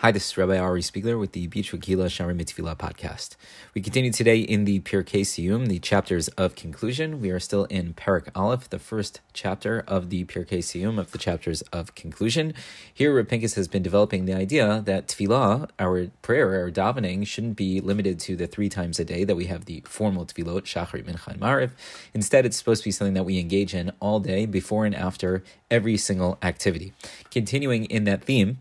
Hi, 0.00 0.10
this 0.12 0.30
is 0.30 0.38
Rabbi 0.38 0.56
Ari 0.56 0.80
Spiegler 0.80 1.20
with 1.20 1.32
the 1.32 1.46
Beachwood 1.48 1.82
Kila 1.82 2.08
Shari 2.08 2.32
Mitzvila 2.32 2.74
podcast. 2.74 3.36
We 3.74 3.82
continue 3.82 4.10
today 4.10 4.38
in 4.38 4.64
the 4.64 4.80
Pirkei 4.80 5.20
Siyum, 5.20 5.68
the 5.68 5.78
chapters 5.78 6.28
of 6.38 6.54
conclusion. 6.54 7.20
We 7.20 7.28
are 7.28 7.38
still 7.38 7.64
in 7.66 7.92
Parak 7.92 8.30
Aleph, 8.34 8.70
the 8.70 8.78
first 8.78 9.20
chapter 9.34 9.84
of 9.86 10.08
the 10.08 10.24
Pirkei 10.24 10.60
Siyum 10.60 10.98
of 10.98 11.12
the 11.12 11.18
chapters 11.18 11.60
of 11.70 11.94
conclusion. 11.94 12.54
Here, 12.94 13.14
Reb 13.14 13.28
Pincus 13.28 13.56
has 13.56 13.68
been 13.68 13.82
developing 13.82 14.24
the 14.24 14.32
idea 14.32 14.80
that 14.86 15.06
tefillah, 15.06 15.68
our 15.78 16.06
prayer, 16.22 16.62
our 16.62 16.70
davening, 16.70 17.26
shouldn't 17.26 17.56
be 17.56 17.82
limited 17.82 18.18
to 18.20 18.36
the 18.36 18.46
three 18.46 18.70
times 18.70 18.98
a 18.98 19.04
day 19.04 19.24
that 19.24 19.36
we 19.36 19.48
have 19.48 19.66
the 19.66 19.82
formal 19.84 20.24
tefillot, 20.24 20.62
Shachrit, 20.62 21.04
Mincha, 21.04 21.26
and 21.26 21.42
Mariv. 21.42 21.72
Instead, 22.14 22.46
it's 22.46 22.56
supposed 22.56 22.84
to 22.84 22.88
be 22.88 22.92
something 22.92 23.12
that 23.12 23.24
we 23.24 23.38
engage 23.38 23.74
in 23.74 23.92
all 24.00 24.18
day, 24.18 24.46
before 24.46 24.86
and 24.86 24.94
after 24.94 25.44
every 25.70 25.98
single 25.98 26.38
activity. 26.40 26.94
Continuing 27.30 27.84
in 27.84 28.04
that 28.04 28.24
theme, 28.24 28.60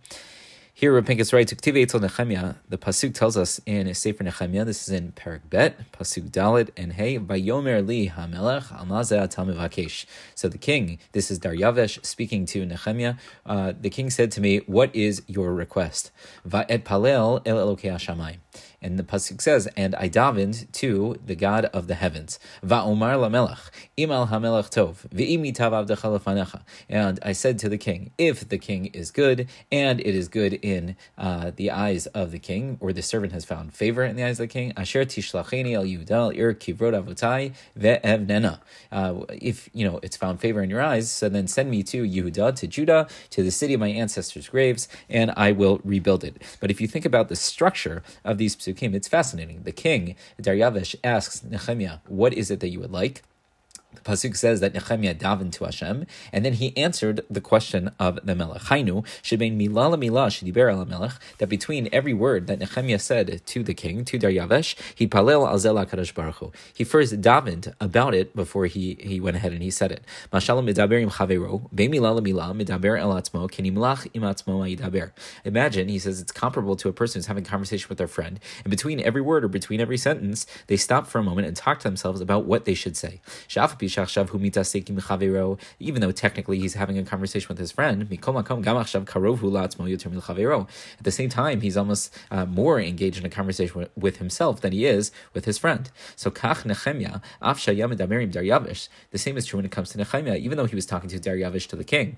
here, 0.79 0.93
Rav 0.93 1.09
writes, 1.09 1.53
Nechemia, 1.53 2.55
the 2.69 2.77
Pasuk 2.77 3.13
tells 3.13 3.35
us 3.35 3.59
in 3.65 3.93
Sefer 3.93 4.23
Nechemia, 4.23 4.63
this 4.65 4.87
is 4.87 4.93
in 4.93 5.11
Parak 5.11 5.41
Bet, 5.49 5.91
Pasuk 5.91 6.31
Dalet, 6.31 6.69
and 6.77 6.93
Hey, 6.93 7.19
Vayomer 7.19 7.85
li 7.85 8.07
hamelech 8.07 8.67
almazeh 8.67 10.05
So 10.35 10.47
the 10.47 10.57
king, 10.57 10.97
this 11.11 11.29
is 11.29 11.37
Daryavesh 11.39 12.05
speaking 12.05 12.45
to 12.45 12.65
Nechemia, 12.65 13.19
uh, 13.45 13.73
the 13.77 13.89
king 13.89 14.09
said 14.09 14.31
to 14.31 14.39
me, 14.39 14.59
What 14.67 14.95
is 14.95 15.21
your 15.27 15.53
request? 15.53 16.11
Va'et 16.47 16.85
palel 16.85 17.41
el 17.45 17.57
elokei 17.57 17.91
hashamayim. 17.91 18.37
And 18.81 18.97
the 18.97 19.03
pasuk 19.03 19.41
says, 19.41 19.67
"And 19.75 19.95
I 19.95 20.09
davened 20.09 20.71
to 20.73 21.19
the 21.25 21.35
God 21.35 21.65
of 21.65 21.87
the 21.87 21.95
heavens." 21.95 22.39
Va'omar 22.63 23.15
lamelach, 23.17 23.69
imal 23.97 24.29
hamelach 24.29 24.69
tov, 24.69 25.05
And 26.89 27.19
I 27.21 27.31
said 27.33 27.59
to 27.59 27.69
the 27.69 27.77
king, 27.77 28.11
"If 28.17 28.47
the 28.47 28.57
king 28.57 28.85
is 28.87 29.11
good, 29.11 29.47
and 29.71 29.99
it 29.99 30.15
is 30.15 30.27
good 30.27 30.53
in 30.53 30.95
uh, 31.17 31.51
the 31.55 31.71
eyes 31.71 32.05
of 32.07 32.31
the 32.31 32.39
king, 32.39 32.77
or 32.79 32.93
the 32.93 33.01
servant 33.01 33.33
has 33.33 33.45
found 33.45 33.73
favor 33.73 34.03
in 34.03 34.15
the 34.15 34.23
eyes 34.23 34.39
of 34.39 34.47
the 34.47 34.53
king, 34.53 34.73
asher 34.77 35.05
tishlacheni 35.05 35.73
el 35.73 35.83
Yudal 35.83 36.35
ir 36.35 36.53
kivrot 36.53 36.93
avutai 36.93 37.53
ve'evnena. 37.77 38.59
Uh, 38.91 39.25
if 39.29 39.69
you 39.73 39.85
know 39.85 39.99
it's 40.01 40.17
found 40.17 40.39
favor 40.39 40.61
in 40.61 40.69
your 40.69 40.81
eyes, 40.81 41.11
so 41.11 41.29
then 41.29 41.47
send 41.47 41.69
me 41.69 41.83
to 41.83 42.03
Yehuda, 42.03 42.55
to 42.55 42.67
Judah, 42.67 43.07
to 43.29 43.43
the 43.43 43.51
city 43.51 43.73
of 43.73 43.79
my 43.79 43.89
ancestors' 43.89 44.49
graves, 44.49 44.87
and 45.09 45.31
I 45.35 45.51
will 45.51 45.79
rebuild 45.83 46.23
it. 46.23 46.41
But 46.59 46.71
if 46.71 46.79
you 46.81 46.87
think 46.87 47.05
about 47.05 47.27
the 47.29 47.35
structure 47.35 48.01
of 48.23 48.37
these 48.37 48.48
psukim, 48.55 48.93
it's 48.93 49.07
fascinating. 49.07 49.63
The 49.63 49.71
king, 49.71 50.15
Daryavish, 50.41 50.95
asks 51.03 51.43
Nehemiah, 51.43 51.99
What 52.07 52.33
is 52.33 52.51
it 52.51 52.59
that 52.59 52.69
you 52.69 52.79
would 52.79 52.91
like? 52.91 53.23
The 53.93 54.01
pasuk 54.01 54.37
says 54.37 54.59
that 54.59 54.73
Nehemiah 54.75 55.15
davened 55.15 55.51
to 55.53 55.65
Hashem, 55.65 56.05
and 56.31 56.45
then 56.45 56.53
he 56.53 56.77
answered 56.77 57.21
the 57.27 57.41
question 57.41 57.91
of 57.97 58.19
the 58.23 58.35
Melech. 58.35 58.61
Hainu. 58.63 59.03
That 61.39 61.49
between 61.49 61.89
every 61.91 62.13
word 62.13 62.47
that 62.47 62.59
Nehemiah 62.59 62.99
said 62.99 63.41
to 63.47 63.63
the 63.63 63.73
king, 63.73 64.05
to 64.05 64.19
Daryavesh, 64.19 64.75
he 64.93 65.07
palel 65.07 65.47
al 65.47 65.59
Baruch. 66.13 66.55
He 66.73 66.83
first 66.83 67.19
davened 67.19 67.73
about 67.81 68.13
it 68.13 68.35
before 68.35 68.67
he, 68.67 68.97
he 68.99 69.19
went 69.19 69.37
ahead 69.37 69.53
and 69.53 69.63
he 69.63 69.71
said 69.71 69.91
it. 69.91 70.03
Imagine 75.45 75.87
he 75.87 75.99
says 75.99 76.21
it's 76.21 76.31
comparable 76.31 76.75
to 76.75 76.89
a 76.89 76.93
person 76.93 77.19
who's 77.19 77.25
having 77.25 77.43
a 77.43 77.49
conversation 77.49 77.89
with 77.89 77.97
their 77.97 78.07
friend, 78.07 78.39
and 78.63 78.69
between 78.69 78.99
every 78.99 79.21
word 79.21 79.43
or 79.43 79.47
between 79.47 79.81
every 79.81 79.97
sentence, 79.97 80.45
they 80.67 80.77
stop 80.77 81.07
for 81.07 81.17
a 81.17 81.23
moment 81.23 81.47
and 81.47 81.57
talk 81.57 81.79
to 81.79 81.87
themselves 81.87 82.21
about 82.21 82.45
what 82.45 82.65
they 82.65 82.75
should 82.75 82.95
say. 82.95 83.21
Even 85.79 86.01
though 86.01 86.11
technically 86.11 86.59
he's 86.59 86.73
having 86.73 86.97
a 86.97 87.03
conversation 87.03 87.47
with 87.49 87.57
his 87.57 87.71
friend, 87.71 88.01
at 88.01 88.09
the 91.03 91.11
same 91.11 91.29
time, 91.29 91.61
he's 91.61 91.77
almost 91.77 92.17
uh, 92.31 92.45
more 92.45 92.79
engaged 92.79 93.19
in 93.19 93.25
a 93.25 93.29
conversation 93.29 93.87
with, 93.95 94.17
himself 94.19 94.59
than 94.61 94.73
he 94.73 94.85
is 94.85 95.11
with 95.33 95.45
his 95.45 95.57
friend. 95.57 95.89
So. 96.15 96.29
The 96.29 96.35
same 99.17 99.37
is 99.37 99.45
true 99.45 99.57
when 99.57 99.65
it 99.65 99.71
comes 99.71 99.89
to 99.89 99.97
Nechemia, 99.97 100.37
even 100.37 100.57
though 100.57 100.65
he 100.65 100.75
was 100.75 100.85
talking 100.85 101.09
to 101.09 101.19
Daryavish 101.19 101.67
to 101.67 101.75
the 101.75 101.83
king. 101.83 102.17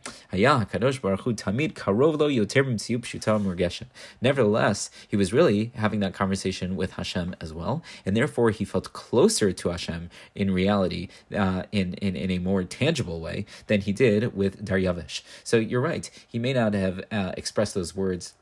Nevertheless, 4.22 4.90
he 5.08 5.18
was 5.18 5.34
really 5.34 5.72
having 5.76 6.00
that 6.00 6.14
conversation 6.14 6.76
with 6.76 6.94
Hashem 6.94 7.36
as 7.42 7.54
well, 7.54 7.84
and 8.06 8.18
therefore 8.18 8.52
he 8.52 8.66
felt 8.66 8.94
closer 8.94 9.52
to 9.52 9.70
Hashem 9.70 10.10
in 10.36 10.52
reality 10.52 11.08
uh, 11.36 11.51
uh, 11.52 11.64
in, 11.72 11.94
in, 11.96 12.16
in 12.16 12.32
a 12.32 12.40
more 12.40 12.64
tangible 12.64 13.20
way 13.20 13.46
than 13.68 13.82
he 13.82 13.92
did 13.92 14.36
with 14.36 14.64
Daryavish. 14.64 15.22
So 15.44 15.58
you're 15.58 15.82
right, 15.82 16.10
he 16.28 16.40
may 16.40 16.54
not 16.54 16.74
have 16.74 17.04
uh, 17.12 17.32
expressed 17.38 17.74
those 17.74 17.96
words 17.96 18.34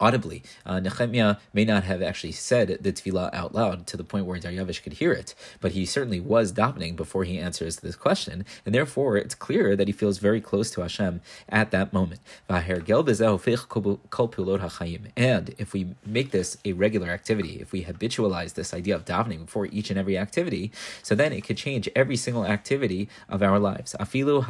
audibly. 0.00 0.42
Uh, 0.64 0.80
Nehemiah 0.80 1.36
may 1.52 1.64
not 1.64 1.84
have 1.84 2.02
actually 2.02 2.32
said 2.32 2.78
the 2.80 2.92
tefillah 2.92 3.32
out 3.32 3.54
loud 3.54 3.86
to 3.86 3.96
the 3.96 4.04
point 4.04 4.26
where 4.26 4.38
Daryavish 4.38 4.82
could 4.82 4.94
hear 4.94 5.12
it, 5.12 5.34
but 5.60 5.72
he 5.72 5.84
certainly 5.86 6.20
was 6.20 6.52
davening 6.52 6.96
before 6.96 7.24
he 7.24 7.38
answers 7.38 7.76
this 7.76 7.96
question, 7.96 8.44
and 8.64 8.74
therefore 8.74 9.16
it's 9.16 9.34
clear 9.34 9.76
that 9.76 9.88
he 9.88 9.92
feels 9.92 10.18
very 10.18 10.40
close 10.40 10.70
to 10.72 10.80
Hashem 10.82 11.20
at 11.48 11.70
that 11.70 11.92
moment. 11.92 12.20
And 15.16 15.54
if 15.58 15.72
we 15.72 15.86
make 16.06 16.30
this 16.30 16.56
a 16.64 16.72
regular 16.72 17.08
activity, 17.08 17.58
if 17.60 17.72
we 17.72 17.84
habitualize 17.84 18.54
this 18.54 18.72
idea 18.74 18.94
of 18.94 19.04
davening 19.04 19.46
before 19.46 19.66
each 19.66 19.90
and 19.90 19.98
every 19.98 20.16
activity, 20.18 20.70
so 21.02 21.14
then 21.14 21.32
it 21.32 21.42
could 21.42 21.56
change 21.56 21.88
every 21.94 22.16
single 22.16 22.44
activity 22.46 23.08
of 23.28 23.42
our 23.42 23.58
lives. 23.58 23.94
Afilu 23.98 24.44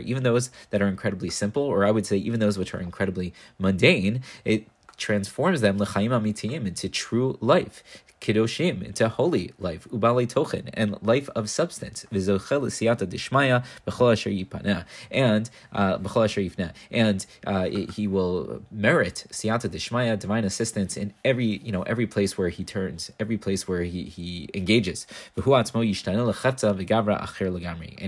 even 0.00 0.22
those 0.22 0.50
that 0.70 0.82
are 0.82 0.88
incredibly 0.88 1.30
simple, 1.30 1.62
or 1.62 1.84
I 1.84 1.90
would 1.90 2.06
say 2.06 2.16
even 2.16 2.40
those 2.40 2.58
which 2.58 2.74
are 2.74 2.80
incredibly 2.80 3.32
mundane, 3.58 4.22
it 4.44 4.59
transforms 5.00 5.62
them 5.62 5.78
amitiyim 5.78 6.66
into 6.66 6.88
true 6.88 7.38
life 7.40 7.82
kiddushim 8.20 8.82
into 8.82 9.08
holy 9.08 9.52
life, 9.58 9.88
ubali 9.90 10.30
tochen, 10.30 10.68
and 10.74 10.96
life 11.02 11.30
of 11.34 11.48
substance, 11.48 12.04
v'zochel 12.12 12.66
siyata 12.66 13.06
dishmaya 13.06 13.64
b'chol 13.86 14.12
asher 14.12 14.30
yipaneh, 14.30 14.84
and 15.10 15.50
uh, 15.72 15.96
b'chol 15.98 16.24
asher 16.24 16.42
yifneh, 16.42 16.72
and 16.90 17.26
uh, 17.46 17.64
he 17.64 18.06
will 18.06 18.62
merit 18.70 19.24
siyata 19.30 19.68
dishmaya, 19.68 20.18
divine 20.18 20.44
assistance 20.44 20.96
in 20.96 21.14
every 21.24 21.60
you 21.64 21.72
know 21.72 21.82
every 21.82 22.06
place 22.06 22.36
where 22.36 22.50
he 22.50 22.62
turns, 22.62 23.10
every 23.18 23.38
place 23.38 23.66
where 23.66 23.82
he 23.82 24.04
he 24.04 24.48
engages. 24.54 25.06
And 25.36 25.44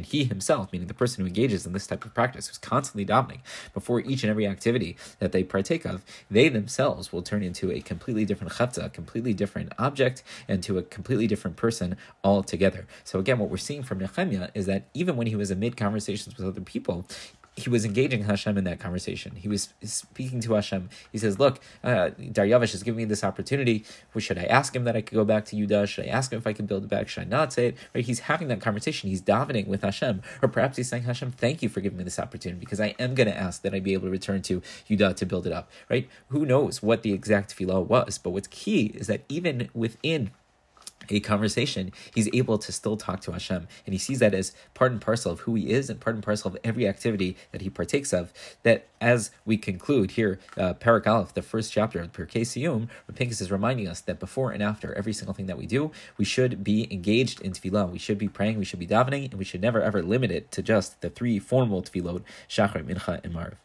he 0.06 0.24
himself, 0.24 0.72
meaning 0.72 0.88
the 0.88 0.94
person 0.94 1.22
who 1.22 1.26
engages 1.26 1.66
in 1.66 1.72
this 1.72 1.86
type 1.86 2.04
of 2.04 2.14
practice, 2.14 2.48
who's 2.48 2.58
constantly 2.58 3.06
davening 3.06 3.40
before 3.72 4.00
each 4.00 4.22
and 4.22 4.30
every 4.30 4.46
activity 4.46 4.96
that 5.18 5.32
they 5.32 5.42
partake 5.42 5.84
of, 5.84 6.04
they 6.30 6.48
themselves 6.48 6.81
will 7.12 7.22
turn 7.22 7.42
into 7.42 7.70
a 7.70 7.80
completely 7.80 8.24
different 8.24 8.52
chatza, 8.54 8.84
a 8.84 8.90
completely 8.90 9.32
different 9.32 9.72
object 9.78 9.92
object 9.92 10.22
and 10.48 10.62
to 10.62 10.78
a 10.78 10.82
completely 10.82 11.26
different 11.26 11.56
person 11.56 11.96
altogether. 12.24 12.86
So 13.04 13.18
again, 13.18 13.38
what 13.38 13.50
we're 13.50 13.56
seeing 13.58 13.82
from 13.82 13.98
Nehemiah 13.98 14.50
is 14.54 14.66
that 14.66 14.88
even 14.94 15.16
when 15.16 15.26
he 15.26 15.36
was 15.36 15.50
amid 15.50 15.76
conversations 15.76 16.36
with 16.36 16.46
other 16.46 16.60
people, 16.60 17.06
he 17.56 17.68
was 17.68 17.84
engaging 17.84 18.24
Hashem 18.24 18.56
in 18.56 18.64
that 18.64 18.80
conversation. 18.80 19.36
He 19.36 19.46
was 19.46 19.68
speaking 19.82 20.40
to 20.40 20.54
Hashem. 20.54 20.88
He 21.10 21.18
says, 21.18 21.38
"Look, 21.38 21.60
uh, 21.84 22.10
Daryavish 22.18 22.74
is 22.74 22.82
giving 22.82 22.98
me 22.98 23.04
this 23.04 23.22
opportunity. 23.22 23.84
Should 24.16 24.38
I 24.38 24.44
ask 24.44 24.74
him 24.74 24.84
that 24.84 24.96
I 24.96 25.02
could 25.02 25.14
go 25.14 25.24
back 25.24 25.44
to 25.46 25.56
Yudah? 25.56 25.86
Should 25.86 26.06
I 26.06 26.08
ask 26.08 26.32
him 26.32 26.38
if 26.38 26.46
I 26.46 26.54
can 26.54 26.64
build 26.64 26.84
it 26.84 26.88
back? 26.88 27.08
Should 27.08 27.24
I 27.24 27.26
not 27.26 27.52
say 27.52 27.68
it?" 27.68 27.76
Right? 27.94 28.04
He's 28.04 28.20
having 28.20 28.48
that 28.48 28.60
conversation. 28.60 29.10
He's 29.10 29.20
davening 29.20 29.66
with 29.66 29.82
Hashem, 29.82 30.22
or 30.40 30.48
perhaps 30.48 30.78
he's 30.78 30.88
saying, 30.88 31.02
"Hashem, 31.02 31.32
thank 31.32 31.62
you 31.62 31.68
for 31.68 31.80
giving 31.80 31.98
me 31.98 32.04
this 32.04 32.18
opportunity 32.18 32.58
because 32.58 32.80
I 32.80 32.94
am 32.98 33.14
going 33.14 33.28
to 33.28 33.36
ask 33.36 33.60
that 33.62 33.74
I 33.74 33.80
be 33.80 33.92
able 33.92 34.06
to 34.06 34.10
return 34.10 34.40
to 34.42 34.62
Yudah 34.88 35.14
to 35.16 35.26
build 35.26 35.46
it 35.46 35.52
up." 35.52 35.70
Right? 35.90 36.08
Who 36.28 36.46
knows 36.46 36.82
what 36.82 37.02
the 37.02 37.12
exact 37.12 37.54
tefillah 37.54 37.86
was? 37.86 38.16
But 38.16 38.30
what's 38.30 38.48
key 38.48 38.86
is 38.94 39.08
that 39.08 39.24
even 39.28 39.68
within 39.74 40.30
a 41.08 41.20
conversation, 41.20 41.92
he's 42.14 42.28
able 42.32 42.58
to 42.58 42.72
still 42.72 42.96
talk 42.96 43.20
to 43.22 43.32
Hashem. 43.32 43.66
And 43.86 43.92
he 43.92 43.98
sees 43.98 44.18
that 44.20 44.34
as 44.34 44.52
part 44.74 44.92
and 44.92 45.00
parcel 45.00 45.32
of 45.32 45.40
who 45.40 45.54
he 45.54 45.70
is 45.70 45.90
and 45.90 46.00
part 46.00 46.14
and 46.14 46.24
parcel 46.24 46.50
of 46.50 46.58
every 46.64 46.86
activity 46.86 47.36
that 47.50 47.60
he 47.60 47.70
partakes 47.70 48.12
of. 48.12 48.32
That 48.62 48.86
as 49.00 49.30
we 49.44 49.56
conclude 49.56 50.12
here, 50.12 50.38
uh, 50.56 50.74
Parak 50.74 51.06
Aleph, 51.06 51.34
the 51.34 51.42
first 51.42 51.72
chapter 51.72 52.00
of 52.00 52.12
Pirkei 52.12 52.42
Siyum, 52.42 52.88
Rav 53.08 53.16
Pincus 53.16 53.40
is 53.40 53.50
reminding 53.50 53.88
us 53.88 54.00
that 54.00 54.20
before 54.20 54.52
and 54.52 54.62
after 54.62 54.94
every 54.94 55.12
single 55.12 55.34
thing 55.34 55.46
that 55.46 55.58
we 55.58 55.66
do, 55.66 55.90
we 56.18 56.24
should 56.24 56.62
be 56.62 56.92
engaged 56.92 57.40
in 57.40 57.52
tefillah. 57.52 57.90
We 57.90 57.98
should 57.98 58.18
be 58.18 58.28
praying, 58.28 58.58
we 58.58 58.64
should 58.64 58.78
be 58.78 58.86
davening, 58.86 59.30
and 59.30 59.34
we 59.34 59.44
should 59.44 59.60
never 59.60 59.82
ever 59.82 60.02
limit 60.02 60.30
it 60.30 60.50
to 60.52 60.62
just 60.62 61.00
the 61.00 61.10
three 61.10 61.38
formal 61.38 61.82
tefillot, 61.82 62.22
Shachar, 62.48 62.84
Mincha, 62.84 63.22
and 63.24 63.32
Marv. 63.32 63.56